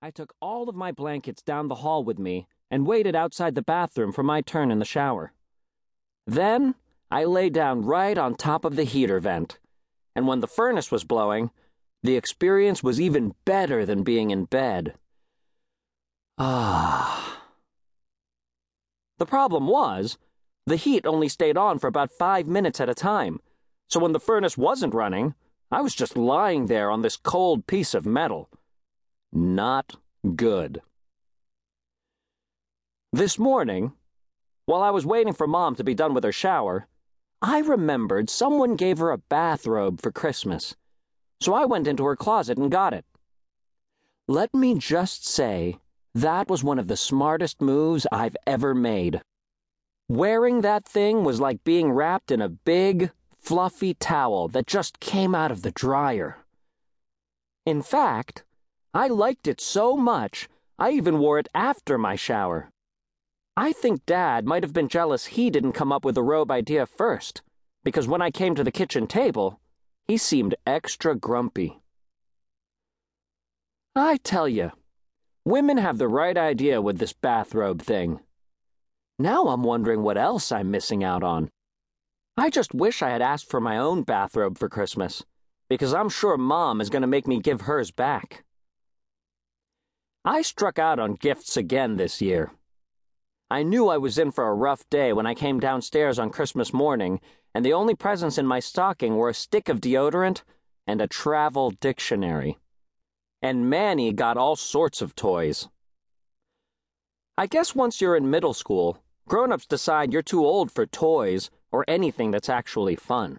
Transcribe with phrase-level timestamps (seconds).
[0.00, 3.62] I took all of my blankets down the hall with me and waited outside the
[3.62, 5.32] bathroom for my turn in the shower.
[6.24, 6.76] Then
[7.10, 9.58] I lay down right on top of the heater vent,
[10.14, 11.50] and when the furnace was blowing,
[12.04, 14.94] the experience was even better than being in bed.
[16.38, 17.40] Ah.
[19.18, 20.16] The problem was,
[20.64, 23.40] the heat only stayed on for about five minutes at a time,
[23.88, 25.34] so when the furnace wasn't running,
[25.72, 28.48] I was just lying there on this cold piece of metal.
[29.32, 29.96] Not
[30.36, 30.80] good.
[33.12, 33.92] This morning,
[34.66, 36.86] while I was waiting for Mom to be done with her shower,
[37.40, 40.76] I remembered someone gave her a bathrobe for Christmas,
[41.40, 43.04] so I went into her closet and got it.
[44.26, 45.78] Let me just say,
[46.14, 49.20] that was one of the smartest moves I've ever made.
[50.08, 55.34] Wearing that thing was like being wrapped in a big, fluffy towel that just came
[55.34, 56.38] out of the dryer.
[57.64, 58.44] In fact,
[58.94, 62.70] I liked it so much, I even wore it after my shower.
[63.56, 66.86] I think Dad might have been jealous he didn't come up with the robe idea
[66.86, 67.42] first,
[67.84, 69.60] because when I came to the kitchen table,
[70.06, 71.80] he seemed extra grumpy.
[73.96, 74.70] I tell you,
[75.44, 78.20] women have the right idea with this bathrobe thing.
[79.18, 81.50] Now I'm wondering what else I'm missing out on.
[82.36, 85.24] I just wish I had asked for my own bathrobe for Christmas,
[85.68, 88.44] because I'm sure Mom is going to make me give hers back.
[90.24, 92.50] I struck out on gifts again this year.
[93.50, 96.72] I knew I was in for a rough day when I came downstairs on Christmas
[96.72, 97.20] morning,
[97.54, 100.42] and the only presents in my stocking were a stick of deodorant
[100.86, 102.58] and a travel dictionary.
[103.40, 105.68] And Manny got all sorts of toys.
[107.38, 111.50] I guess once you're in middle school, grown ups decide you're too old for toys
[111.70, 113.38] or anything that's actually fun.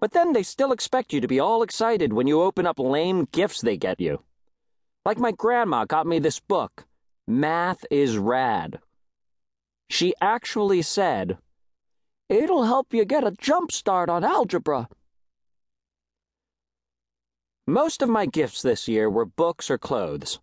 [0.00, 3.28] But then they still expect you to be all excited when you open up lame
[3.30, 4.22] gifts they get you.
[5.04, 6.86] Like my grandma got me this book,
[7.26, 8.80] Math is Rad.
[9.90, 11.36] She actually said,
[12.30, 14.88] It'll help you get a jump start on algebra.
[17.66, 20.40] Most of my gifts this year were books or clothes.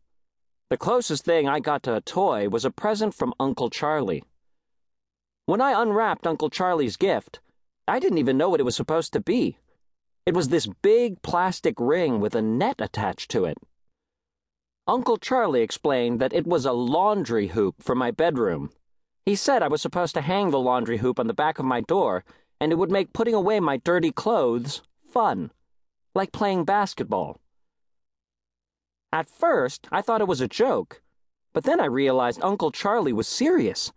[0.70, 4.24] The closest thing I got to a toy was a present from Uncle Charlie.
[5.48, 7.40] When I unwrapped Uncle Charlie's gift,
[7.88, 9.58] I didn't even know what it was supposed to be.
[10.28, 13.58] It was this big plastic ring with a net attached to it.
[14.88, 18.72] Uncle Charlie explained that it was a laundry hoop for my bedroom.
[19.26, 21.82] He said I was supposed to hang the laundry hoop on the back of my
[21.82, 22.24] door,
[22.60, 25.52] and it would make putting away my dirty clothes fun,
[26.16, 27.40] like playing basketball.
[29.14, 31.04] At first, I thought it was a joke,
[31.54, 33.92] but then I realized Uncle Charlie was serious,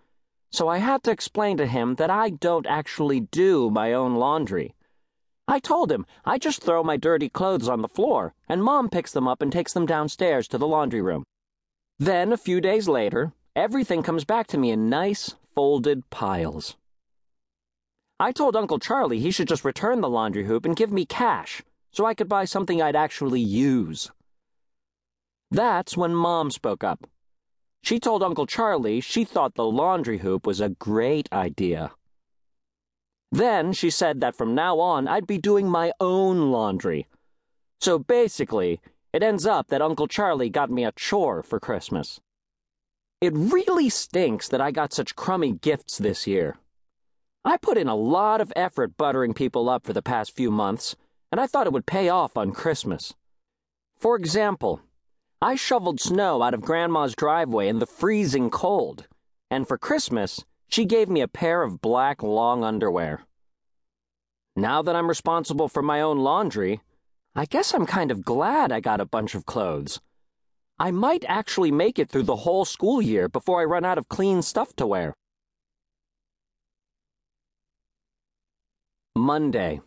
[0.51, 4.75] so I had to explain to him that I don't actually do my own laundry.
[5.47, 9.13] I told him I just throw my dirty clothes on the floor, and Mom picks
[9.13, 11.25] them up and takes them downstairs to the laundry room.
[11.99, 16.77] Then, a few days later, everything comes back to me in nice, folded piles.
[18.19, 21.63] I told Uncle Charlie he should just return the laundry hoop and give me cash
[21.93, 24.11] so I could buy something I'd actually use.
[25.51, 27.07] That's when Mom spoke up.
[27.83, 31.93] She told Uncle Charlie she thought the laundry hoop was a great idea.
[33.35, 37.09] Then she said that from now on I'd be doing my own laundry.
[37.81, 38.81] So basically,
[39.13, 42.21] it ends up that Uncle Charlie got me a chore for Christmas.
[43.21, 46.59] It really stinks that I got such crummy gifts this year.
[47.45, 50.95] I put in a lot of effort buttering people up for the past few months,
[51.33, 53.15] and I thought it would pay off on Christmas.
[53.99, 54.81] For example,
[55.43, 59.09] I shoveled snow out of Grandma's driveway in the freezing cold,
[59.51, 63.23] and for Christmas, she gave me a pair of black long underwear.
[64.57, 66.81] Now that I'm responsible for my own laundry,
[67.35, 70.01] I guess I'm kind of glad I got a bunch of clothes.
[70.79, 74.09] I might actually make it through the whole school year before I run out of
[74.09, 75.15] clean stuff to wear.
[79.17, 79.81] Monday.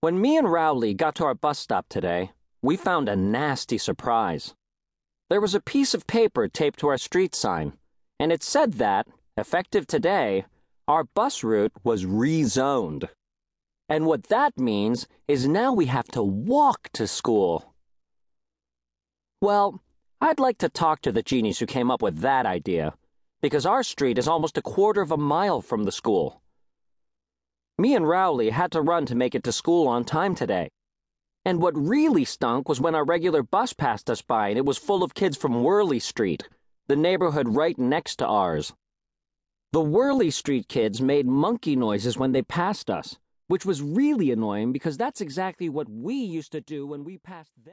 [0.00, 4.54] When me and Rowley got to our bus stop today, we found a nasty surprise.
[5.28, 7.74] There was a piece of paper taped to our street sign
[8.18, 9.06] and it said that,
[9.36, 10.44] effective today,
[10.86, 13.08] our bus route was rezoned.
[13.88, 17.74] And what that means is now we have to walk to school.
[19.40, 19.80] Well,
[20.20, 22.94] I'd like to talk to the genies who came up with that idea,
[23.40, 26.42] because our street is almost a quarter of a mile from the school.
[27.78, 30.68] Me and Rowley had to run to make it to school on time today.
[31.44, 34.76] And what really stunk was when our regular bus passed us by and it was
[34.76, 36.48] full of kids from Worley Street
[36.88, 38.72] the neighborhood right next to ours.
[39.72, 44.72] The Worley Street kids made monkey noises when they passed us, which was really annoying
[44.72, 47.64] because that's exactly what we used to do when we passed them.